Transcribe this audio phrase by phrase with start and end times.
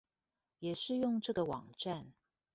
[0.57, 2.11] 也是用這個網站